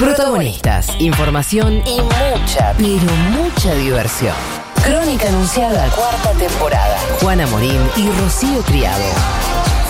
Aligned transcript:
Protagonistas, 0.00 0.88
información 0.98 1.82
y 1.86 2.00
mucha, 2.00 2.72
pero 2.78 3.12
mucha 3.38 3.74
diversión. 3.74 4.34
Crónica 4.82 5.28
anunciada, 5.28 5.90
cuarta 5.90 6.32
temporada. 6.38 6.96
Juana 7.20 7.46
Morín 7.48 7.82
y 7.98 8.08
Rocío 8.18 8.62
Criado. 8.62 9.04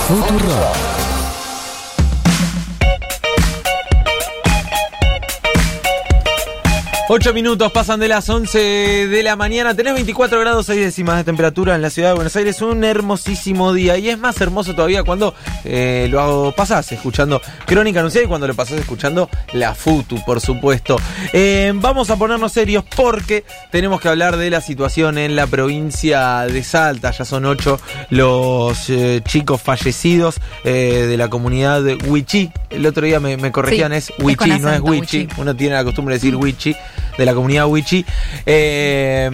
Futuro. 0.08 1.09
Ocho 7.12 7.34
minutos 7.34 7.72
pasan 7.72 7.98
de 7.98 8.06
las 8.06 8.28
11 8.28 9.08
de 9.08 9.22
la 9.24 9.34
mañana. 9.34 9.74
Tenés 9.74 9.94
24 9.94 10.38
grados 10.38 10.66
6 10.66 10.78
décimas 10.78 11.16
de 11.16 11.24
temperatura 11.24 11.74
en 11.74 11.82
la 11.82 11.90
ciudad 11.90 12.10
de 12.10 12.14
Buenos 12.14 12.36
Aires. 12.36 12.62
Un 12.62 12.84
hermosísimo 12.84 13.72
día. 13.72 13.98
Y 13.98 14.10
es 14.10 14.16
más 14.16 14.40
hermoso 14.40 14.76
todavía 14.76 15.02
cuando 15.02 15.34
eh, 15.64 16.06
lo 16.08 16.54
pasás 16.56 16.92
escuchando 16.92 17.42
Crónica 17.66 17.98
Anunciada 17.98 18.26
y 18.26 18.28
cuando 18.28 18.46
lo 18.46 18.54
pasás 18.54 18.78
escuchando 18.78 19.28
la 19.54 19.74
FUTU, 19.74 20.24
por 20.24 20.40
supuesto. 20.40 20.98
Eh, 21.32 21.72
vamos 21.74 22.10
a 22.10 22.16
ponernos 22.16 22.52
serios 22.52 22.84
porque 22.94 23.42
tenemos 23.72 24.00
que 24.00 24.08
hablar 24.08 24.36
de 24.36 24.48
la 24.48 24.60
situación 24.60 25.18
en 25.18 25.34
la 25.34 25.48
provincia 25.48 26.42
de 26.42 26.62
Salta. 26.62 27.10
Ya 27.10 27.24
son 27.24 27.44
ocho 27.44 27.80
los 28.10 28.88
eh, 28.88 29.20
chicos 29.26 29.60
fallecidos 29.60 30.36
de 30.62 31.16
la 31.16 31.28
comunidad 31.28 31.82
de. 31.82 31.98
El 32.70 32.86
otro 32.86 33.04
día 33.04 33.18
me, 33.18 33.50
corregían, 33.50 33.92
es 33.92 34.12
Huichi, 34.20 34.60
no 34.60 34.72
es 34.72 34.80
Huichi. 34.80 35.26
Uno 35.38 35.56
tiene 35.56 35.74
la 35.74 35.82
costumbre 35.82 36.14
de 36.14 36.18
decir 36.20 36.36
Huichi 36.36 36.76
de 37.20 37.26
la 37.26 37.34
comunidad 37.34 37.66
Wichi, 37.66 38.06
eh, 38.46 39.30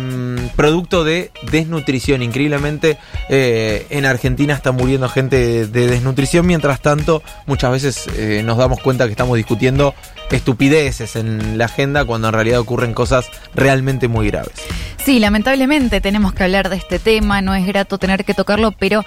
producto 0.57 1.05
de 1.05 1.31
desnutrición. 1.53 2.21
Increíblemente, 2.21 2.99
eh, 3.29 3.87
en 3.91 4.05
Argentina 4.05 4.55
está 4.55 4.73
muriendo 4.73 5.09
gente 5.09 5.69
de, 5.69 5.87
desnutrición, 5.87 6.47
mientras 6.47 6.81
tanto, 6.81 7.23
muchas 7.47 7.71
veces 7.71 8.09
eh, 8.17 8.43
nos 8.45 8.59
damos 8.59 8.81
cuenta 8.81 9.07
que 9.07 9.13
estamos 9.13 9.37
discutiendo 9.37 9.95
estupideces 10.33 11.15
en 11.15 11.59
la 11.59 11.67
agenda 11.67 12.05
cuando 12.05 12.27
en 12.29 12.35
realidad 12.35 12.59
ocurren 12.59 12.93
cosas 12.93 13.27
realmente 13.55 14.09
muy 14.09 14.27
graves. 14.27 14.55
Sí, 15.05 15.21
lamentablemente 15.21 16.01
tenemos 16.01 16.33
que 16.33 16.43
hablar 16.43 16.69
de 16.69 16.77
este 16.77 16.99
tema, 16.99 17.41
no 17.41 17.55
es 17.55 17.65
grato 17.65 17.99
tener 17.99 18.25
que 18.25 18.35
tocarlo, 18.35 18.73
pero 18.73 19.05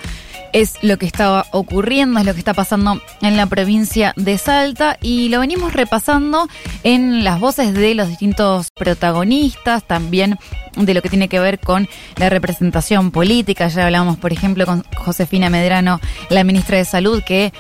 es 0.54 0.76
lo 0.82 0.98
que 0.98 1.06
estaba 1.06 1.46
ocurriendo, 1.52 2.20
es 2.20 2.26
lo 2.26 2.34
que 2.34 2.40
está 2.40 2.54
pasando 2.54 3.02
en 3.22 3.38
la 3.38 3.46
provincia 3.46 4.14
de 4.16 4.38
Salta 4.38 4.98
y 5.02 5.30
lo 5.30 5.40
venimos 5.40 5.74
repasando 5.74 6.48
en 6.84 7.24
las 7.24 7.40
voces 7.40 7.74
de 7.74 7.96
los 7.96 8.08
distintos 8.08 8.70
protagonistas, 8.72 9.84
también 9.86 10.38
de 10.76 10.94
lo 10.94 11.02
que 11.02 11.10
tiene 11.10 11.28
que 11.30 11.40
ver 11.40 11.60
con 11.60 11.88
la 12.18 12.30
representación 12.30 13.12
política. 13.12 13.68
Ya 13.68 13.86
hablamos, 13.86 14.18
por 14.18 14.34
ejemplo, 14.34 14.66
con 14.66 14.84
Josefina 14.96 15.50
Medrano, 15.50 16.00
la 16.30 16.44
ministra 16.44 16.78
de 16.78 16.86
Salud, 16.86 17.24
que 17.24 17.54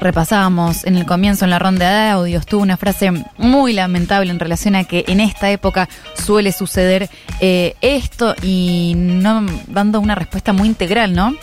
repasábamos 0.00 0.84
en 0.84 0.96
el 0.96 1.06
comienzo 1.06 1.44
en 1.44 1.50
la 1.50 1.58
ronda 1.58 2.04
de 2.04 2.10
audios, 2.10 2.46
tuvo 2.46 2.62
una 2.62 2.76
frase 2.76 3.10
muy 3.36 3.72
lamentable 3.72 4.30
en 4.30 4.38
relación 4.38 4.76
a 4.76 4.84
que 4.84 5.04
en 5.08 5.20
esta 5.20 5.50
época 5.50 5.88
suele 6.14 6.52
suceder 6.52 7.08
eh, 7.40 7.74
esto 7.80 8.34
y 8.42 8.92
no 8.96 9.44
dando 9.66 10.00
una 10.00 10.14
respuesta 10.14 10.52
muy 10.52 10.68
integral, 10.68 11.14
¿no? 11.14 11.34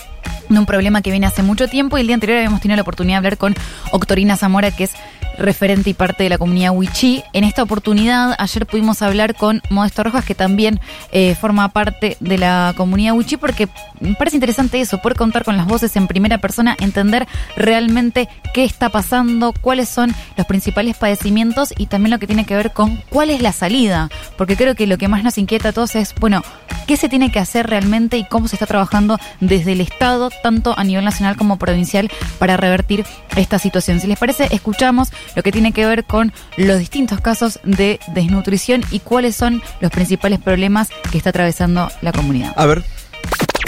De 0.49 0.59
un 0.59 0.65
problema 0.65 1.01
que 1.01 1.11
viene 1.11 1.27
hace 1.27 1.43
mucho 1.43 1.67
tiempo 1.67 1.97
y 1.97 2.01
el 2.01 2.07
día 2.07 2.15
anterior 2.15 2.37
habíamos 2.37 2.61
tenido 2.61 2.75
la 2.75 2.81
oportunidad 2.81 3.15
de 3.15 3.27
hablar 3.27 3.37
con 3.37 3.55
Octorina 3.91 4.37
Zamora, 4.37 4.71
que 4.71 4.85
es 4.85 4.91
referente 5.37 5.89
y 5.89 5.93
parte 5.93 6.23
de 6.23 6.29
la 6.29 6.37
comunidad 6.37 6.71
Wichi. 6.73 7.23
En 7.33 7.43
esta 7.43 7.63
oportunidad, 7.63 8.35
ayer 8.37 8.65
pudimos 8.65 9.01
hablar 9.01 9.35
con 9.35 9.61
Modesto 9.69 10.03
Rojas, 10.03 10.25
que 10.25 10.35
también 10.35 10.79
eh, 11.11 11.35
forma 11.35 11.69
parte 11.69 12.17
de 12.19 12.37
la 12.37 12.73
comunidad 12.75 13.13
Wichi, 13.13 13.37
porque 13.37 13.67
me 13.99 14.15
parece 14.15 14.37
interesante 14.37 14.79
eso, 14.81 14.99
poder 14.99 15.17
contar 15.17 15.43
con 15.43 15.57
las 15.57 15.65
voces 15.65 15.95
en 15.95 16.07
primera 16.07 16.37
persona, 16.39 16.75
entender 16.79 17.27
realmente 17.55 18.27
qué 18.53 18.63
está 18.63 18.89
pasando, 18.89 19.53
cuáles 19.61 19.89
son 19.89 20.13
los 20.37 20.45
principales 20.45 20.97
padecimientos 20.97 21.73
y 21.77 21.87
también 21.87 22.11
lo 22.11 22.19
que 22.19 22.27
tiene 22.27 22.45
que 22.45 22.55
ver 22.55 22.71
con 22.71 22.97
cuál 23.09 23.29
es 23.29 23.41
la 23.41 23.51
salida, 23.51 24.09
porque 24.37 24.55
creo 24.55 24.75
que 24.75 24.87
lo 24.87 24.97
que 24.97 25.07
más 25.07 25.23
nos 25.23 25.37
inquieta 25.37 25.69
a 25.69 25.73
todos 25.73 25.95
es, 25.95 26.13
bueno, 26.19 26.43
qué 26.87 26.97
se 26.97 27.09
tiene 27.09 27.31
que 27.31 27.39
hacer 27.39 27.67
realmente 27.67 28.17
y 28.17 28.25
cómo 28.25 28.47
se 28.47 28.55
está 28.55 28.65
trabajando 28.65 29.17
desde 29.39 29.73
el 29.73 29.81
Estado, 29.81 30.29
tanto 30.43 30.77
a 30.77 30.83
nivel 30.83 31.05
nacional 31.05 31.35
como 31.35 31.57
provincial, 31.57 32.11
para 32.39 32.57
revertir 32.57 33.05
esta 33.35 33.59
situación. 33.59 33.99
Si 33.99 34.07
les 34.07 34.17
parece, 34.17 34.47
escuchamos 34.51 35.11
lo 35.35 35.43
que 35.43 35.51
tiene 35.51 35.73
que 35.73 35.85
ver 35.85 36.03
con 36.03 36.33
los 36.57 36.79
distintos 36.79 37.21
casos 37.21 37.59
de 37.63 37.99
desnutrición 38.07 38.83
y 38.91 38.99
cuáles 38.99 39.35
son 39.35 39.61
los 39.81 39.91
principales 39.91 40.39
problemas 40.39 40.89
que 41.11 41.17
está 41.17 41.29
atravesando 41.29 41.89
la 42.01 42.11
comunidad. 42.11 42.53
A 42.55 42.65
ver. 42.65 42.83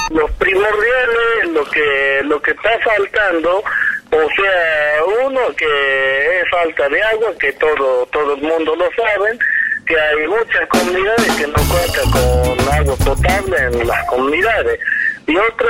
Los 0.10 0.32
primordiales, 0.32 1.52
lo 1.52 1.66
que, 1.66 2.22
lo 2.24 2.42
que 2.42 2.52
está 2.52 2.70
faltando, 2.84 3.64
o 4.12 4.30
sea, 4.36 5.26
uno 5.26 5.42
que 5.58 6.40
es 6.40 6.50
falta 6.50 6.88
de 6.88 7.04
agua, 7.04 7.34
que 7.40 7.52
todo, 7.54 8.06
todo 8.08 8.36
el 8.36 8.42
mundo 8.42 8.76
lo 8.76 8.90
sabe, 8.96 9.38
que 9.86 10.00
hay 10.00 10.28
muchas 10.28 10.68
comunidades 10.70 11.36
que 11.36 11.48
no 11.48 11.56
cuentan 11.70 12.12
con 12.12 12.74
agua 12.74 12.96
potable 13.04 13.58
en 13.58 13.88
las 13.88 14.06
comunidades. 14.08 14.80
Y 15.28 15.36
otro, 15.38 15.68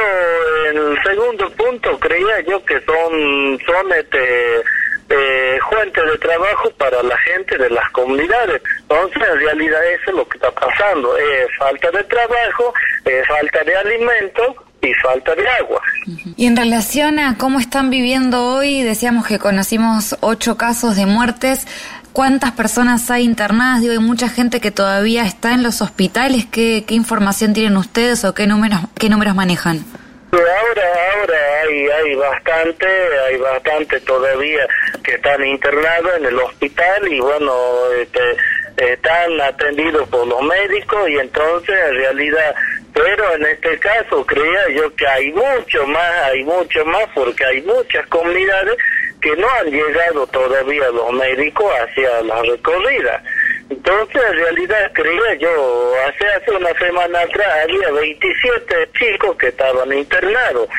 el 0.71 0.97
segundo 1.03 1.49
punto, 1.51 1.99
creía 1.99 2.41
yo 2.47 2.63
que 2.63 2.79
son, 2.81 3.59
son 3.65 3.91
este, 3.93 4.61
eh, 5.09 5.59
fuente 5.69 6.01
de 6.03 6.17
trabajo 6.17 6.69
para 6.77 7.01
la 7.03 7.17
gente 7.19 7.57
de 7.57 7.69
las 7.69 7.89
comunidades. 7.91 8.61
Entonces, 8.81 9.23
en 9.33 9.39
realidad 9.39 9.85
eso 9.93 10.11
es 10.11 10.15
lo 10.17 10.27
que 10.27 10.37
está 10.37 10.51
pasando. 10.51 11.15
Es 11.17 11.47
falta 11.57 11.91
de 11.91 12.03
trabajo, 12.03 12.73
falta 13.27 13.63
de 13.63 13.75
alimentos 13.75 14.55
y 14.81 14.93
falta 14.95 15.35
de 15.35 15.47
agua. 15.47 15.81
Y 16.35 16.45
en 16.45 16.55
relación 16.55 17.19
a 17.19 17.37
cómo 17.37 17.59
están 17.59 17.89
viviendo 17.89 18.43
hoy, 18.55 18.83
decíamos 18.83 19.25
que 19.25 19.39
conocimos 19.39 20.17
ocho 20.21 20.57
casos 20.57 20.95
de 20.95 21.05
muertes. 21.05 21.67
¿Cuántas 22.13 22.51
personas 22.51 23.09
hay 23.11 23.23
internadas? 23.23 23.81
Digo, 23.81 23.93
hay 23.93 23.99
mucha 23.99 24.27
gente 24.27 24.59
que 24.59 24.71
todavía 24.71 25.23
está 25.23 25.53
en 25.53 25.63
los 25.63 25.81
hospitales. 25.81 26.45
¿Qué, 26.45 26.83
qué 26.87 26.95
información 26.95 27.53
tienen 27.53 27.77
ustedes 27.77 28.25
o 28.25 28.33
qué 28.33 28.47
números, 28.47 28.81
qué 28.97 29.09
números 29.09 29.35
manejan? 29.35 29.85
Ahora, 30.31 30.83
ahora 31.13 31.61
hay, 31.61 31.87
hay 31.87 32.15
bastante, 32.15 32.85
hay 33.27 33.37
bastante 33.37 33.99
todavía 34.01 34.67
que 35.03 35.15
están 35.15 35.45
internados 35.45 36.17
en 36.17 36.25
el 36.25 36.39
hospital 36.39 37.07
y 37.07 37.19
bueno, 37.21 37.53
este, 37.93 38.35
están 38.91 39.39
atendidos 39.39 40.07
por 40.09 40.27
los 40.27 40.41
médicos 40.41 41.09
y 41.09 41.17
entonces 41.17 41.75
en 41.89 41.95
realidad, 41.95 42.55
pero 42.93 43.35
en 43.35 43.45
este 43.45 43.79
caso 43.79 44.25
creía 44.25 44.69
yo 44.75 44.93
que 44.95 45.07
hay 45.07 45.31
mucho 45.31 45.87
más, 45.87 46.23
hay 46.25 46.43
mucho 46.43 46.83
más 46.83 47.05
porque 47.15 47.45
hay 47.45 47.61
muchas 47.61 48.05
comunidades 48.07 48.75
que 49.21 49.33
no 49.37 49.49
han 49.49 49.71
llegado 49.71 50.27
todavía 50.27 50.89
los 50.89 51.11
médicos 51.13 51.71
hacia 51.79 52.21
la 52.23 52.41
recorrida. 52.43 53.23
Entonces, 53.69 54.21
en 54.29 54.37
realidad, 54.37 54.91
creía 54.93 55.33
yo, 55.39 55.93
hace, 56.07 56.25
hace 56.25 56.51
una 56.51 56.73
semana 56.79 57.21
atrás 57.21 57.47
había 57.63 57.91
27 57.91 58.89
chicos 58.97 59.37
que 59.37 59.47
estaban 59.47 59.91
internados, 59.91 60.69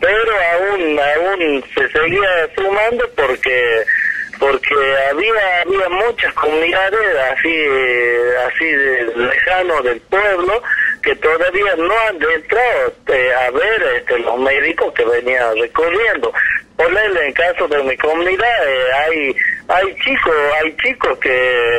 pero 0.00 0.32
aún, 0.52 1.00
aún 1.00 1.64
se 1.74 1.88
seguía 1.88 2.48
sumando 2.56 3.08
porque 3.16 3.84
porque 4.38 4.74
había 5.10 5.62
había 5.62 5.88
muchas 5.88 6.32
comunidades 6.34 7.16
así 7.32 7.66
así 8.46 8.64
de, 8.64 9.12
lejano 9.16 9.80
del 9.82 10.00
pueblo 10.02 10.62
que 11.02 11.14
todavía 11.16 11.76
no 11.76 11.94
han 12.08 12.16
entrado 12.16 12.88
este, 12.88 13.34
a 13.34 13.50
ver 13.50 13.82
este, 13.96 14.18
los 14.18 14.38
médicos 14.40 14.92
que 14.94 15.04
venían 15.04 15.56
recorriendo. 15.58 16.32
Ponerle 16.76 17.26
en 17.26 17.32
caso 17.34 17.68
de 17.68 17.82
mi 17.84 17.96
comunidad 17.96 18.68
eh, 18.68 18.92
hay 18.92 19.36
hay 19.68 19.96
chicos 19.96 20.34
hay 20.60 20.76
chicos 20.82 21.18
que 21.18 21.78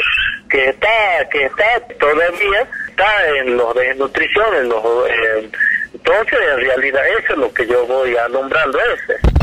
que 0.50 0.70
está 0.70 1.30
que 1.32 1.46
está 1.46 1.66
todavía 2.00 2.68
está 2.90 3.38
en 3.40 3.58
los 3.58 3.74
de 3.76 3.96
nutrición 3.96 4.46
en 4.56 4.70
los 4.70 4.84
entonces 5.94 6.40
en 6.54 6.60
realidad 6.60 7.02
eso 7.20 7.34
es 7.34 7.38
lo 7.38 7.54
que 7.54 7.68
yo 7.68 7.86
voy 7.88 8.16
alumbrando 8.16 8.80
ese 8.80 9.36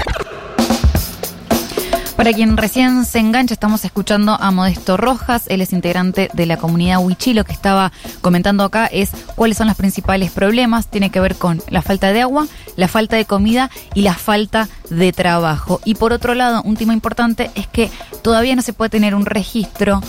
para 2.22 2.34
quien 2.34 2.56
recién 2.56 3.04
se 3.04 3.18
engancha, 3.18 3.52
estamos 3.52 3.84
escuchando 3.84 4.36
a 4.38 4.52
Modesto 4.52 4.96
Rojas, 4.96 5.46
él 5.48 5.60
es 5.60 5.72
integrante 5.72 6.31
de 6.32 6.46
la 6.46 6.56
comunidad 6.56 7.00
Huichilo, 7.00 7.43
que 7.43 7.52
estaba 7.52 7.90
comentando 8.20 8.62
acá 8.62 8.87
es 8.87 9.10
cuáles 9.34 9.56
son 9.56 9.66
los 9.66 9.76
principales 9.76 10.31
problemas, 10.31 10.87
tiene 10.87 11.10
que 11.10 11.19
ver 11.19 11.34
con 11.34 11.60
la 11.69 11.82
falta 11.82 12.12
de 12.12 12.20
agua, 12.20 12.46
la 12.76 12.87
falta 12.87 13.16
de 13.16 13.25
comida 13.25 13.70
y 13.94 14.02
la 14.02 14.14
falta 14.14 14.69
de 14.88 15.12
trabajo. 15.12 15.81
Y 15.84 15.96
por 15.96 16.12
otro 16.12 16.34
lado, 16.34 16.62
un 16.62 16.76
tema 16.76 16.93
importante 16.93 17.50
es 17.56 17.66
que 17.66 17.90
todavía 18.22 18.55
no 18.55 18.62
se 18.62 18.72
puede 18.72 18.90
tener 18.90 19.16
un 19.16 19.26
registro 19.26 20.00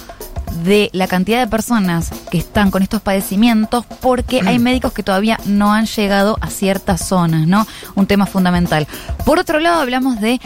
de 0.63 0.89
la 0.93 1.07
cantidad 1.07 1.39
de 1.39 1.47
personas 1.47 2.11
que 2.31 2.37
están 2.37 2.71
con 2.71 2.83
estos 2.83 3.01
padecimientos 3.01 3.85
porque 4.01 4.41
hay 4.45 4.59
mm. 4.59 4.63
médicos 4.63 4.93
que 4.93 5.03
todavía 5.03 5.39
no 5.45 5.73
han 5.73 5.85
llegado 5.85 6.37
a 6.41 6.49
ciertas 6.49 7.05
zonas, 7.05 7.47
¿no? 7.47 7.67
Un 7.95 8.07
tema 8.07 8.25
fundamental. 8.25 8.87
Por 9.25 9.39
otro 9.39 9.59
lado, 9.59 9.81
hablamos 9.81 10.19
de 10.21 10.39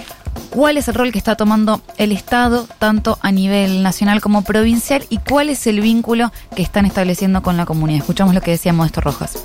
cuál 0.49 0.77
es 0.77 0.87
el 0.87 0.95
rol 0.95 1.11
que 1.11 1.17
está 1.17 1.35
tomando 1.35 1.81
el 1.97 2.11
Estado, 2.11 2.67
tanto 2.79 3.17
a 3.21 3.31
nivel 3.31 3.83
nacional 3.83 4.21
como 4.21 4.43
provincial, 4.43 5.05
y 5.09 5.17
cuál 5.17 5.49
es 5.49 5.67
el 5.67 5.81
vínculo 5.81 6.31
que 6.55 6.61
están 6.61 6.85
estableciendo 6.85 7.41
con 7.41 7.57
la 7.57 7.65
comunidad. 7.65 7.99
Escuchamos 7.99 8.33
lo 8.33 8.41
que 8.41 8.51
decía 8.51 8.73
Modesto 8.73 9.01
Rojas. 9.01 9.37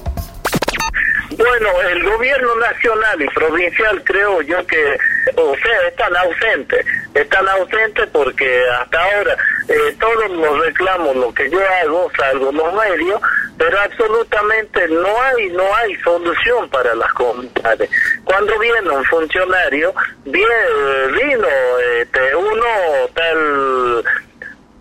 Bueno, 1.37 1.69
el 1.89 2.03
gobierno 2.03 2.55
nacional 2.57 3.23
y 3.23 3.29
provincial 3.29 4.03
creo 4.05 4.43
yo 4.43 4.67
que, 4.67 4.99
o 5.37 5.55
sea, 5.57 5.89
están 5.89 6.17
ausentes. 6.17 6.85
están 7.15 7.49
ausentes 7.49 8.09
porque 8.13 8.63
hasta 8.81 9.03
ahora 9.03 9.37
eh, 9.69 9.97
todos 9.99 10.31
los 10.31 10.59
reclamos, 10.67 11.17
lo 11.17 11.33
que 11.33 11.49
yo 11.49 11.59
hago, 11.83 12.11
salgo 12.17 12.53
los 12.53 12.75
medios, 12.75 13.21
pero 13.57 13.79
absolutamente 13.81 14.89
no 14.89 15.23
hay 15.23 15.51
no 15.51 15.75
hay 15.77 15.95
solución 16.03 16.69
para 16.71 16.95
las 16.95 17.13
comunidades. 17.13 17.89
Cuando 18.25 18.59
viene 18.59 18.91
un 18.91 19.05
funcionario, 19.05 19.95
viene, 20.25 20.55
vino 21.13 21.49
este, 22.01 22.35
uno 22.37 22.65
tal 23.15 24.05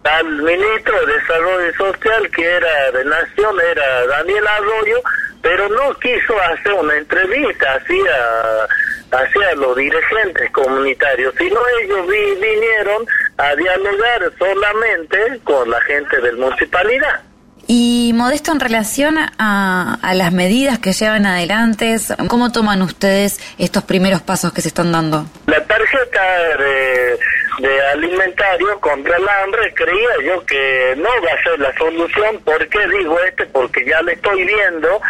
tal 0.01 0.25
ministro 0.41 1.05
de 1.05 1.13
Desarrollo 1.13 1.73
Social 1.75 2.29
que 2.31 2.43
era 2.43 2.91
de 2.91 3.05
Nación, 3.05 3.55
era 3.69 4.07
Daniel 4.07 4.47
Arroyo, 4.47 5.01
pero 5.41 5.67
no 5.69 5.93
quiso 5.99 6.39
hacer 6.39 6.73
una 6.73 6.95
entrevista 6.97 7.75
hacia, 7.75 8.67
hacia 9.11 9.55
los 9.55 9.75
dirigentes 9.75 10.51
comunitarios, 10.51 11.33
sino 11.37 11.59
ellos 11.83 12.07
vinieron 12.07 13.05
a 13.37 13.55
dialogar 13.55 14.31
solamente 14.37 15.39
con 15.43 15.69
la 15.69 15.81
gente 15.81 16.21
del 16.21 16.37
municipalidad. 16.37 17.21
Y 17.67 18.11
Modesto, 18.15 18.51
en 18.51 18.59
relación 18.59 19.17
a, 19.17 19.97
a, 20.01 20.13
las 20.13 20.33
medidas 20.33 20.79
que 20.79 20.91
llevan 20.91 21.25
adelante, 21.25 21.95
¿cómo 22.27 22.51
toman 22.51 22.81
ustedes 22.81 23.39
estos 23.57 23.83
primeros 23.83 24.21
pasos 24.21 24.51
que 24.51 24.61
se 24.61 24.67
están 24.67 24.91
dando? 24.91 25.25
La 25.45 25.63
tarjeta 25.63 26.21
de, 26.57 27.19
de 27.59 27.81
alimentario 27.93 28.79
contra 28.81 29.15
el 29.15 29.29
hambre 29.29 29.73
creía 29.73 30.09
yo 30.25 30.45
que 30.45 30.95
no 30.97 31.09
va 31.23 31.31
a 31.31 31.43
ser 31.43 31.59
la 31.59 31.77
solución. 31.77 32.39
¿Por 32.43 32.67
qué 32.67 32.79
digo 32.87 33.17
este? 33.21 33.45
Porque 33.45 33.85
ya 33.85 34.01
le 34.01 34.13
estoy 34.13 34.43
viendo 34.43 35.01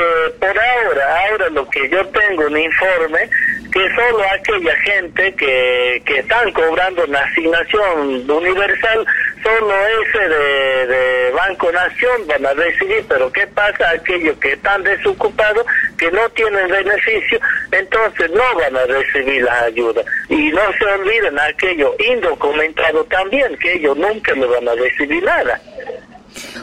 que 0.00 0.30
por 0.38 0.58
ahora, 0.58 1.26
ahora 1.28 1.48
lo 1.50 1.68
que 1.68 1.88
yo 1.88 2.06
tengo 2.08 2.46
un 2.46 2.58
informe, 2.58 3.28
que 3.70 3.94
solo 3.94 4.24
aquella 4.32 4.74
gente 4.76 5.34
que, 5.34 6.02
que 6.04 6.18
están 6.20 6.50
cobrando 6.52 7.04
una 7.04 7.20
asignación 7.20 8.30
universal, 8.30 9.06
solo 9.42 9.74
ese 10.02 10.28
de, 10.28 10.86
de 10.86 11.30
Banco 11.32 11.70
Nación 11.70 12.26
van 12.26 12.46
a 12.46 12.54
recibir, 12.54 13.04
pero 13.08 13.30
¿qué 13.32 13.46
pasa? 13.48 13.90
Aquellos 13.90 14.36
que 14.38 14.52
están 14.52 14.82
desocupados, 14.82 15.64
que 15.98 16.10
no 16.10 16.28
tienen 16.30 16.68
beneficio, 16.68 17.38
entonces 17.70 18.30
no 18.30 18.54
van 18.56 18.76
a 18.76 18.84
recibir 18.86 19.42
las 19.42 19.62
ayudas. 19.64 20.04
Y 20.28 20.50
no 20.50 20.62
se 20.78 20.84
olviden 20.84 21.38
aquellos 21.38 21.92
indocumentados 22.00 23.08
también, 23.08 23.56
que 23.58 23.74
ellos 23.74 23.96
nunca 23.96 24.34
me 24.34 24.46
van 24.46 24.68
a 24.68 24.74
recibir 24.74 25.22
nada. 25.22 25.60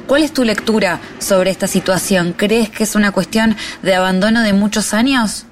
¿Cuál 0.08 0.24
es 0.24 0.34
tu 0.34 0.44
lectura 0.44 1.00
sobre 1.20 1.50
esta 1.50 1.68
situación? 1.68 2.34
¿Crees 2.34 2.70
que 2.70 2.84
es 2.84 2.96
una 2.96 3.12
cuestión 3.12 3.56
de 3.82 3.96
abandono 3.96 4.42
de 4.42 4.54
muchos 4.54 4.94
años? 4.94 5.46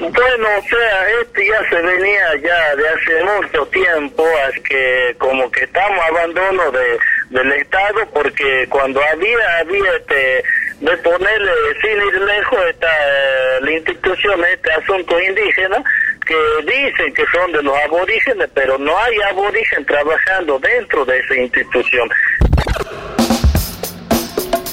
Bueno, 0.00 0.48
o 0.56 0.62
sea, 0.62 1.08
este 1.22 1.44
ya 1.44 1.68
se 1.68 1.82
venía 1.82 2.36
ya 2.40 2.76
de 2.76 2.88
hace 2.88 3.24
mucho 3.24 3.66
tiempo, 3.66 4.24
es 4.52 4.62
que 4.62 5.16
como 5.18 5.50
que 5.50 5.64
estamos 5.64 5.98
abandono 6.08 6.70
de, 6.70 6.98
del 7.30 7.52
Estado, 7.52 8.06
porque 8.14 8.66
cuando 8.70 9.02
había, 9.02 9.58
había 9.58 9.96
este, 9.96 10.44
de 10.80 10.96
ponerle 10.98 11.50
sin 11.80 11.96
ir 11.96 12.20
lejos 12.20 12.58
esta, 12.70 12.86
eh, 12.86 13.60
la 13.60 13.72
institución, 13.72 14.44
este 14.44 14.70
asunto 14.70 15.20
indígena, 15.20 15.82
que 16.24 16.36
dicen 16.64 17.12
que 17.14 17.24
son 17.32 17.50
de 17.50 17.62
los 17.64 17.76
aborígenes, 17.78 18.48
pero 18.54 18.78
no 18.78 18.96
hay 18.98 19.16
aborigen 19.30 19.84
trabajando 19.84 20.60
dentro 20.60 21.04
de 21.06 21.18
esa 21.18 21.34
institución. 21.34 22.08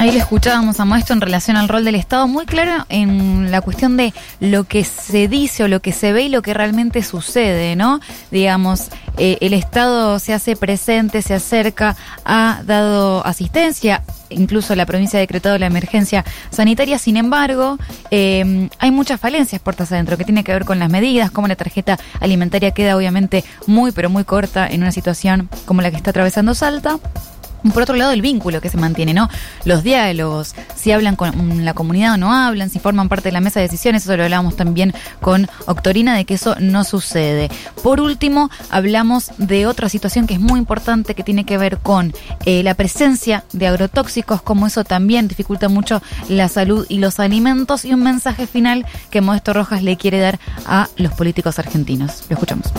Ahí 0.05 0.11
le 0.11 0.19
escuchábamos 0.19 0.79
a 0.79 0.85
Maestro 0.85 1.15
en 1.15 1.21
relación 1.21 1.57
al 1.57 1.67
rol 1.67 1.83
del 1.83 1.95
Estado, 1.95 2.27
muy 2.27 2.45
claro 2.45 2.85
en 2.89 3.49
la 3.49 3.61
cuestión 3.61 3.97
de 3.97 4.13
lo 4.39 4.63
que 4.65 4.83
se 4.83 5.27
dice 5.27 5.63
o 5.63 5.67
lo 5.67 5.79
que 5.79 5.91
se 5.93 6.13
ve 6.13 6.25
y 6.25 6.29
lo 6.29 6.43
que 6.43 6.53
realmente 6.53 7.01
sucede, 7.01 7.75
¿no? 7.75 7.99
Digamos, 8.29 8.89
eh, 9.17 9.39
el 9.41 9.53
Estado 9.53 10.19
se 10.19 10.35
hace 10.35 10.55
presente, 10.55 11.23
se 11.23 11.33
acerca, 11.33 11.95
ha 12.23 12.61
dado 12.67 13.25
asistencia, 13.25 14.03
incluso 14.29 14.75
la 14.75 14.85
provincia 14.85 15.17
ha 15.17 15.21
decretado 15.21 15.57
la 15.57 15.65
emergencia 15.65 16.23
sanitaria, 16.51 16.99
sin 16.99 17.17
embargo, 17.17 17.79
eh, 18.11 18.69
hay 18.77 18.91
muchas 18.91 19.19
falencias 19.19 19.59
puertas 19.59 19.91
adentro 19.91 20.17
que 20.17 20.23
tiene 20.23 20.43
que 20.43 20.53
ver 20.53 20.65
con 20.65 20.77
las 20.77 20.91
medidas, 20.91 21.31
como 21.31 21.47
la 21.47 21.55
tarjeta 21.55 21.97
alimentaria 22.19 22.69
queda 22.69 22.95
obviamente 22.95 23.43
muy, 23.65 23.91
pero 23.91 24.11
muy 24.11 24.23
corta 24.23 24.67
en 24.67 24.83
una 24.83 24.91
situación 24.91 25.49
como 25.65 25.81
la 25.81 25.89
que 25.89 25.97
está 25.97 26.11
atravesando 26.11 26.53
Salta. 26.53 26.99
Por 27.73 27.83
otro 27.83 27.95
lado, 27.95 28.11
el 28.11 28.21
vínculo 28.21 28.61
que 28.61 28.69
se 28.69 28.77
mantiene, 28.77 29.13
¿no? 29.13 29.29
Los 29.63 29.83
diálogos, 29.83 30.55
si 30.75 30.91
hablan 30.91 31.15
con 31.15 31.65
la 31.65 31.73
comunidad 31.73 32.13
o 32.13 32.17
no 32.17 32.33
hablan, 32.33 32.69
si 32.69 32.79
forman 32.79 33.09
parte 33.09 33.29
de 33.29 33.33
la 33.33 33.41
mesa 33.41 33.59
de 33.59 33.67
decisiones, 33.67 34.03
eso 34.03 34.15
lo 34.15 34.23
hablábamos 34.23 34.55
también 34.55 34.93
con 35.21 35.47
Octorina, 35.65 36.15
de 36.15 36.25
que 36.25 36.35
eso 36.35 36.55
no 36.59 36.83
sucede. 36.83 37.49
Por 37.83 38.01
último, 38.01 38.49
hablamos 38.69 39.31
de 39.37 39.67
otra 39.67 39.89
situación 39.89 40.27
que 40.27 40.35
es 40.35 40.39
muy 40.39 40.59
importante, 40.59 41.15
que 41.15 41.23
tiene 41.23 41.45
que 41.45 41.57
ver 41.57 41.79
con 41.79 42.13
eh, 42.45 42.63
la 42.63 42.75
presencia 42.75 43.43
de 43.53 43.67
agrotóxicos, 43.67 44.41
como 44.41 44.67
eso 44.67 44.83
también 44.83 45.27
dificulta 45.27 45.69
mucho 45.69 46.01
la 46.29 46.47
salud 46.47 46.85
y 46.89 46.99
los 46.99 47.19
alimentos, 47.19 47.85
y 47.85 47.93
un 47.93 48.03
mensaje 48.03 48.47
final 48.47 48.85
que 49.09 49.21
Modesto 49.21 49.53
Rojas 49.53 49.83
le 49.83 49.97
quiere 49.97 50.19
dar 50.19 50.39
a 50.65 50.87
los 50.97 51.13
políticos 51.13 51.59
argentinos. 51.59 52.23
Lo 52.29 52.35
escuchamos. 52.35 52.71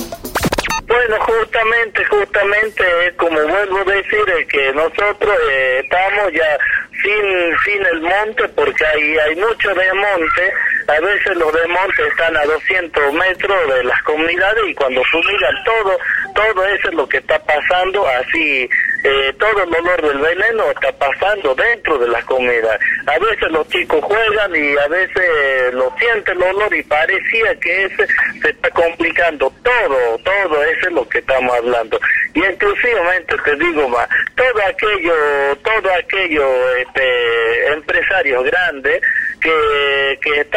Bueno, 0.86 1.16
justamente, 1.20 2.04
justamente, 2.04 2.84
como 3.16 3.40
vuelvo 3.40 3.78
a 3.78 3.92
decir, 3.92 4.22
es 4.38 4.46
que 4.46 4.72
nosotros 4.72 5.36
eh, 5.50 5.80
estamos 5.82 6.32
ya 6.32 6.58
sin 7.02 7.56
sin 7.64 7.86
el 7.86 8.00
monte 8.00 8.48
porque 8.50 8.86
hay 8.86 9.18
hay 9.18 9.36
mucho 9.36 9.74
de 9.74 9.92
monte. 9.94 10.52
A 10.86 11.00
veces 11.00 11.36
los 11.36 11.52
de 11.52 11.66
monte 11.66 12.06
están 12.06 12.36
a 12.36 12.44
200 12.44 13.12
metros 13.14 13.74
de 13.74 13.84
las 13.84 14.00
comunidades 14.02 14.62
y 14.68 14.74
cuando 14.74 15.02
fumigan 15.04 15.54
todo 15.64 15.98
todo 16.36 16.64
eso 16.66 16.88
es 16.88 16.94
lo 16.94 17.08
que 17.08 17.18
está 17.18 17.38
pasando 17.40 18.06
así 18.06 18.68
eh, 19.02 19.34
todo 19.38 19.62
el 19.62 19.74
olor 19.74 20.02
del 20.02 20.18
veneno 20.18 20.70
está 20.70 20.92
pasando 20.92 21.54
dentro 21.54 21.98
de 21.98 22.08
las 22.08 22.24
comunidades 22.24 22.80
a 23.06 23.18
veces 23.18 23.50
los 23.50 23.68
chicos 23.68 24.04
juegan 24.04 24.54
y 24.54 24.76
a 24.76 24.88
veces 24.88 25.74
lo 25.74 25.92
sienten 25.98 26.36
el 26.36 26.42
olor 26.42 26.74
y 26.74 26.82
parecía 26.82 27.54
que 27.60 27.86
ese 27.86 28.06
se 28.42 28.50
está 28.50 28.70
complicando 28.70 29.52
todo 29.62 30.18
todo 30.18 30.64
eso 30.64 30.86
es 30.88 30.92
lo 30.92 31.08
que 31.08 31.18
estamos 31.18 31.54
hablando. 31.56 31.98
Y 32.34 32.44
inclusivamente 32.44 33.36
te 33.44 33.56
digo 33.56 33.88
más 33.88 34.08
todo 34.34 34.62
aquello 34.68 35.14
todo 35.62 35.92
aquello 35.94 36.76
este, 36.76 37.72
empresarios 37.72 38.44
grandes 38.44 39.00
que 39.40 39.50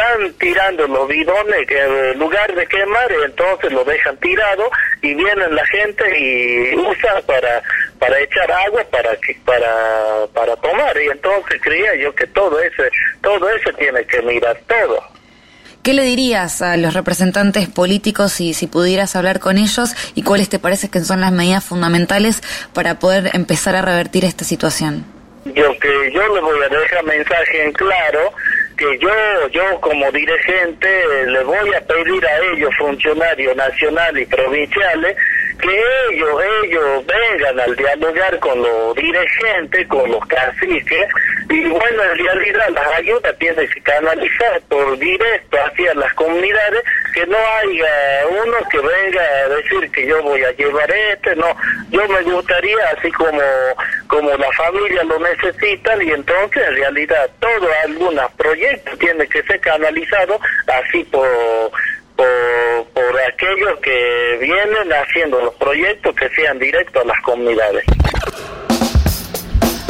están 0.00 0.32
tirando 0.38 0.86
los 0.86 1.08
bidones 1.08 1.66
que 1.66 1.78
en 1.78 2.18
lugar 2.18 2.54
de 2.54 2.66
quemar 2.66 3.10
entonces 3.24 3.72
lo 3.72 3.84
dejan 3.84 4.16
tirado 4.18 4.70
y 5.02 5.14
vienen 5.14 5.54
la 5.54 5.66
gente 5.66 6.18
y 6.18 6.74
usa 6.74 7.20
para 7.26 7.62
para 7.98 8.18
echar 8.20 8.50
agua 8.50 8.82
para 8.90 9.14
que 9.16 9.36
para 9.44 10.26
para 10.32 10.56
tomar. 10.56 10.96
Y 11.00 11.08
entonces 11.08 11.60
creía 11.62 11.94
yo 11.96 12.14
que 12.14 12.26
todo 12.28 12.58
ese 12.60 12.90
todo 13.20 13.48
eso 13.50 13.70
tiene 13.78 14.04
que 14.04 14.22
mirar 14.22 14.58
todo. 14.66 15.02
¿Qué 15.82 15.94
le 15.94 16.02
dirías 16.02 16.60
a 16.60 16.76
los 16.76 16.92
representantes 16.92 17.68
políticos 17.68 18.32
si, 18.32 18.52
si 18.52 18.66
pudieras 18.66 19.16
hablar 19.16 19.40
con 19.40 19.56
ellos 19.56 19.94
y 20.14 20.22
cuáles 20.22 20.50
te 20.50 20.58
parece 20.58 20.90
que 20.90 21.00
son 21.00 21.22
las 21.22 21.32
medidas 21.32 21.64
fundamentales 21.64 22.42
para 22.74 22.98
poder 22.98 23.30
empezar 23.32 23.76
a 23.76 23.82
revertir 23.82 24.26
esta 24.26 24.44
situación? 24.44 25.06
Yo 25.46 25.72
que 25.78 26.12
yo 26.12 26.34
le 26.34 26.40
voy 26.42 26.62
a 26.62 26.68
dejar 26.68 27.02
mensaje 27.04 27.64
en 27.64 27.72
claro 27.72 28.30
que 28.80 28.98
yo 28.98 29.48
yo 29.52 29.80
como 29.82 30.10
dirigente 30.10 30.88
le 31.26 31.44
voy 31.44 31.74
a 31.74 31.80
pedir 31.82 32.26
a 32.26 32.38
ellos 32.54 32.70
funcionarios 32.78 33.54
nacionales 33.54 34.22
y 34.22 34.26
provinciales 34.26 35.16
que 35.60 35.82
ellos 36.10 36.42
ellos 36.64 37.04
vengan 37.06 37.60
al 37.60 37.76
dialogar 37.76 38.38
con 38.40 38.62
los 38.62 38.94
dirigentes, 38.94 39.86
con 39.88 40.10
los 40.10 40.24
caciques 40.26 41.06
y 41.48 41.64
bueno 41.68 42.02
en 42.02 42.18
realidad 42.18 42.68
las 42.70 42.98
ayudas 42.98 43.36
tienen 43.38 43.68
que 43.68 43.80
canalizar 43.82 44.60
por 44.68 44.98
directo 44.98 45.58
hacia 45.64 45.94
las 45.94 46.12
comunidades 46.14 46.82
que 47.12 47.26
no 47.26 47.36
haya 47.36 48.26
uno 48.44 48.56
que 48.70 48.78
venga 48.78 49.22
a 49.22 49.48
decir 49.48 49.90
que 49.90 50.06
yo 50.06 50.22
voy 50.22 50.42
a 50.44 50.52
llevar 50.52 50.90
este, 50.90 51.34
no, 51.36 51.56
yo 51.90 52.06
me 52.08 52.22
gustaría 52.22 52.88
así 52.96 53.10
como 53.12 53.40
como 54.06 54.30
la 54.30 54.52
familia 54.52 55.02
lo 55.04 55.18
necesitan 55.18 56.02
y 56.02 56.10
entonces 56.10 56.62
en 56.68 56.76
realidad 56.76 57.30
todo 57.40 57.68
algunos 57.84 58.30
proyectos 58.32 58.98
tiene 58.98 59.26
que 59.26 59.42
ser 59.42 59.60
canalizado 59.60 60.38
así 60.66 61.04
por 61.04 61.70
aquellos 63.50 63.80
que 63.80 64.38
vienen 64.40 64.92
haciendo 64.92 65.40
los 65.40 65.54
proyectos 65.54 66.14
que 66.14 66.28
sean 66.30 66.58
directos 66.58 67.02
a 67.02 67.06
las 67.06 67.20
comunidades. 67.22 67.84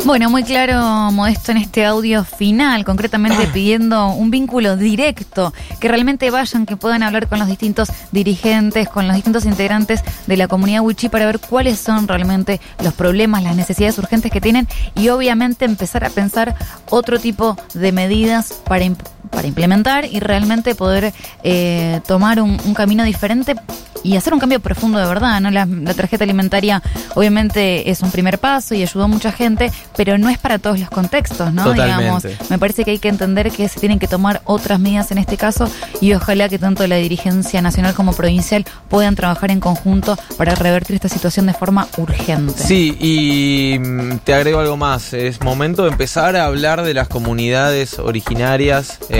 Bueno, 0.04 0.30
muy 0.30 0.42
claro, 0.44 0.80
Modesto, 1.12 1.52
en 1.52 1.58
este 1.58 1.84
audio 1.84 2.24
final, 2.24 2.84
concretamente 2.84 3.46
pidiendo 3.52 4.08
un 4.08 4.30
vínculo 4.30 4.76
directo, 4.76 5.52
que 5.78 5.88
realmente 5.88 6.30
vayan, 6.30 6.64
que 6.64 6.76
puedan 6.76 7.02
hablar 7.02 7.28
con 7.28 7.38
los 7.38 7.48
distintos 7.48 7.90
dirigentes, 8.10 8.88
con 8.88 9.06
los 9.06 9.14
distintos 9.14 9.44
integrantes 9.44 10.02
de 10.26 10.36
la 10.38 10.48
comunidad 10.48 10.80
Wichi 10.80 11.10
para 11.10 11.26
ver 11.26 11.38
cuáles 11.38 11.78
son 11.78 12.08
realmente 12.08 12.60
los 12.82 12.94
problemas, 12.94 13.42
las 13.42 13.56
necesidades 13.56 13.98
urgentes 13.98 14.32
que 14.32 14.40
tienen 14.40 14.66
y 14.94 15.10
obviamente 15.10 15.66
empezar 15.66 16.04
a 16.04 16.10
pensar 16.10 16.54
otro 16.88 17.18
tipo 17.18 17.56
de 17.74 17.92
medidas 17.92 18.54
para 18.66 18.86
para 19.30 19.46
implementar 19.46 20.04
y 20.04 20.20
realmente 20.20 20.74
poder 20.74 21.12
eh, 21.42 22.00
tomar 22.06 22.40
un, 22.40 22.58
un 22.64 22.74
camino 22.74 23.04
diferente 23.04 23.54
y 24.02 24.16
hacer 24.16 24.32
un 24.32 24.40
cambio 24.40 24.60
profundo 24.60 24.98
de 24.98 25.06
verdad, 25.06 25.40
¿no? 25.40 25.50
La, 25.50 25.66
la 25.66 25.94
tarjeta 25.94 26.24
alimentaria 26.24 26.82
obviamente 27.14 27.90
es 27.90 28.00
un 28.02 28.10
primer 28.10 28.38
paso 28.38 28.74
y 28.74 28.82
ayudó 28.82 29.04
a 29.04 29.08
mucha 29.08 29.32
gente, 29.32 29.70
pero 29.96 30.18
no 30.18 30.28
es 30.28 30.38
para 30.38 30.58
todos 30.58 30.78
los 30.78 30.90
contextos, 30.90 31.52
¿no? 31.52 31.64
Totalmente. 31.64 32.02
Digamos, 32.02 32.50
me 32.50 32.58
parece 32.58 32.84
que 32.84 32.92
hay 32.92 32.98
que 32.98 33.08
entender 33.08 33.50
que 33.50 33.68
se 33.68 33.80
tienen 33.80 33.98
que 33.98 34.08
tomar 34.08 34.40
otras 34.44 34.80
medidas 34.80 35.10
en 35.10 35.18
este 35.18 35.36
caso 35.36 35.70
y 36.00 36.14
ojalá 36.14 36.48
que 36.48 36.58
tanto 36.58 36.86
la 36.86 36.96
dirigencia 36.96 37.62
nacional 37.62 37.94
como 37.94 38.12
provincial 38.12 38.64
puedan 38.88 39.14
trabajar 39.14 39.50
en 39.50 39.60
conjunto 39.60 40.18
para 40.36 40.54
revertir 40.54 40.96
esta 40.96 41.08
situación 41.08 41.46
de 41.46 41.54
forma 41.54 41.88
urgente. 41.96 42.54
Sí, 42.56 42.96
y 43.00 43.78
mm, 43.78 44.18
te 44.24 44.34
agrego 44.34 44.60
algo 44.60 44.76
más. 44.76 45.12
Es 45.12 45.40
momento 45.42 45.84
de 45.84 45.90
empezar 45.90 46.36
a 46.36 46.44
hablar 46.44 46.82
de 46.82 46.94
las 46.94 47.08
comunidades 47.08 47.98
originarias 47.98 48.98
eh, 49.08 49.19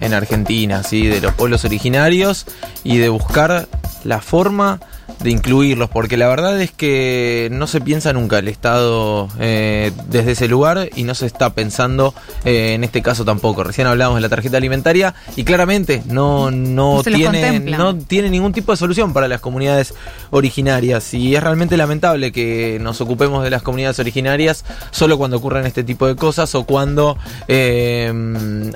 en 0.00 0.14
Argentina, 0.14 0.82
¿sí? 0.82 1.06
de 1.06 1.20
los 1.20 1.34
pueblos 1.34 1.64
originarios 1.64 2.46
y 2.84 2.98
de 2.98 3.08
buscar 3.08 3.68
la 4.04 4.20
forma 4.20 4.80
de 5.22 5.30
incluirlos, 5.30 5.90
porque 5.90 6.16
la 6.16 6.28
verdad 6.28 6.60
es 6.60 6.70
que 6.70 7.48
no 7.52 7.66
se 7.66 7.80
piensa 7.80 8.12
nunca 8.12 8.38
el 8.38 8.48
Estado 8.48 9.28
eh, 9.38 9.92
desde 10.08 10.32
ese 10.32 10.48
lugar 10.48 10.88
y 10.96 11.02
no 11.04 11.14
se 11.14 11.26
está 11.26 11.50
pensando 11.54 12.14
eh, 12.44 12.72
en 12.74 12.84
este 12.84 13.02
caso 13.02 13.24
tampoco. 13.24 13.62
Recién 13.62 13.86
hablamos 13.86 14.16
de 14.16 14.22
la 14.22 14.28
tarjeta 14.30 14.56
alimentaria 14.56 15.14
y 15.36 15.44
claramente 15.44 16.02
no, 16.06 16.50
no, 16.50 17.02
tiene, 17.02 17.60
no 17.78 17.96
tiene 17.96 18.30
ningún 18.30 18.52
tipo 18.52 18.72
de 18.72 18.76
solución 18.78 19.12
para 19.12 19.28
las 19.28 19.40
comunidades 19.40 19.94
originarias 20.30 21.12
y 21.14 21.34
es 21.36 21.42
realmente 21.42 21.76
lamentable 21.76 22.32
que 22.32 22.78
nos 22.80 23.00
ocupemos 23.00 23.44
de 23.44 23.50
las 23.50 23.62
comunidades 23.62 23.98
originarias 23.98 24.64
solo 24.90 25.18
cuando 25.18 25.36
ocurren 25.36 25.66
este 25.66 25.84
tipo 25.84 26.06
de 26.06 26.16
cosas 26.16 26.54
o 26.54 26.64
cuando 26.64 27.18
eh, 27.48 28.10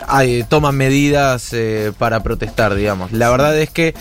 hay- 0.09 0.43
toman 0.45 0.77
medidas 0.77 1.53
eh, 1.53 1.93
para 1.99 2.23
protestar, 2.23 2.75
digamos. 2.75 3.13
La 3.13 3.31
verdad 3.31 3.59
es 3.59 3.71
que 3.71 3.95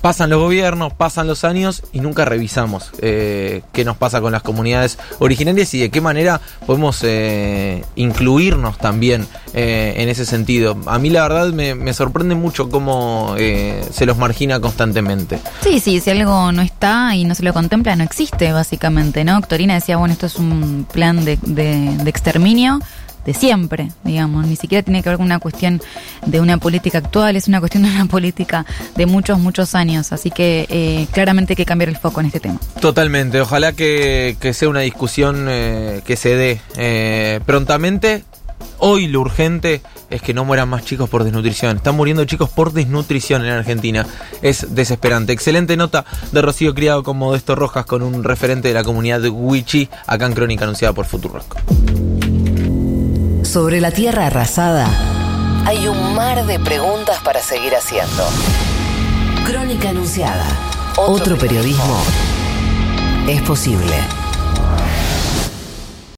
pasan 0.00 0.30
los 0.30 0.38
gobiernos, 0.40 0.92
pasan 0.92 1.26
los 1.26 1.44
años 1.44 1.82
y 1.92 2.00
nunca 2.00 2.24
revisamos 2.24 2.90
eh, 3.00 3.62
qué 3.72 3.84
nos 3.84 3.96
pasa 3.96 4.20
con 4.20 4.32
las 4.32 4.42
comunidades 4.42 4.98
originarias 5.18 5.72
y 5.74 5.80
de 5.80 5.90
qué 5.90 6.00
manera 6.00 6.40
podemos 6.66 7.00
eh, 7.02 7.84
incluirnos 7.96 8.78
también 8.78 9.26
eh, 9.54 9.94
en 9.96 10.08
ese 10.08 10.24
sentido. 10.24 10.76
A 10.86 10.98
mí 10.98 11.10
la 11.10 11.22
verdad 11.22 11.52
me, 11.52 11.92
sorprende 11.92 12.34
mucho 12.34 12.68
cómo 12.70 13.34
eh, 13.38 13.84
se 13.92 14.06
los 14.06 14.16
margina 14.18 14.60
constantemente. 14.60 15.38
Sí, 15.62 15.80
sí, 15.80 16.00
si 16.00 16.10
algo 16.10 16.52
no 16.52 16.62
está 16.62 17.14
y 17.16 17.24
no 17.24 17.34
se 17.34 17.42
lo 17.42 17.52
contempla, 17.52 17.96
no 17.96 18.04
existe, 18.04 18.52
básicamente, 18.52 19.24
¿no? 19.24 19.34
Doctorina 19.34 19.74
decía, 19.74 19.96
bueno, 19.96 20.12
esto 20.12 20.26
es 20.26 20.36
un 20.36 20.86
plan 20.92 21.24
de- 21.24 21.38
de 21.42 22.08
exterminio 22.10 22.80
de 23.28 23.34
siempre, 23.34 23.90
digamos, 24.04 24.46
ni 24.46 24.56
siquiera 24.56 24.82
tiene 24.82 25.02
que 25.02 25.10
ver 25.10 25.18
con 25.18 25.26
una 25.26 25.38
cuestión 25.38 25.82
de 26.24 26.40
una 26.40 26.56
política 26.56 26.96
actual, 26.96 27.36
es 27.36 27.46
una 27.46 27.60
cuestión 27.60 27.82
de 27.82 27.90
una 27.90 28.06
política 28.06 28.64
de 28.96 29.04
muchos, 29.04 29.38
muchos 29.38 29.74
años, 29.74 30.12
así 30.12 30.30
que 30.30 30.66
eh, 30.70 31.06
claramente 31.12 31.52
hay 31.52 31.56
que 31.56 31.66
cambiar 31.66 31.90
el 31.90 31.98
foco 31.98 32.20
en 32.20 32.26
este 32.26 32.40
tema. 32.40 32.58
Totalmente, 32.80 33.38
ojalá 33.42 33.74
que, 33.74 34.34
sea 34.54 34.70
una 34.70 34.80
discusión 34.80 35.44
eh, 35.50 36.00
que 36.06 36.16
se 36.16 36.36
dé 36.36 36.60
eh, 36.78 37.40
prontamente. 37.44 38.24
Hoy 38.78 39.08
lo 39.08 39.20
urgente 39.20 39.82
es 40.08 40.22
que 40.22 40.32
no 40.32 40.46
mueran 40.46 40.70
más 40.70 40.86
chicos 40.86 41.10
por 41.10 41.22
desnutrición. 41.22 41.76
Están 41.76 41.96
muriendo 41.96 42.24
chicos 42.24 42.48
por 42.48 42.72
desnutrición 42.72 43.44
en 43.44 43.52
Argentina. 43.52 44.06
Es 44.40 44.74
desesperante. 44.74 45.34
Excelente 45.34 45.76
nota 45.76 46.06
de 46.32 46.40
Rocío 46.40 46.74
Criado 46.74 47.02
con 47.02 47.18
Modesto 47.18 47.54
Rojas 47.54 47.84
con 47.84 48.02
un 48.02 48.24
referente 48.24 48.68
de 48.68 48.74
la 48.74 48.84
comunidad 48.84 49.22
Wichi, 49.26 49.90
acá 50.06 50.24
en 50.24 50.32
Crónica 50.32 50.64
anunciada 50.64 50.94
por 50.94 51.04
Futurock. 51.04 51.56
Sobre 53.48 53.80
la 53.80 53.90
tierra 53.90 54.26
arrasada 54.26 54.86
hay 55.64 55.88
un 55.88 56.14
mar 56.14 56.44
de 56.44 56.58
preguntas 56.60 57.18
para 57.22 57.40
seguir 57.40 57.74
haciendo. 57.74 58.28
Crónica 59.46 59.88
anunciada. 59.88 60.44
Otro 60.98 61.38
periodismo 61.38 61.98
es 63.26 63.40
posible. 63.40 64.17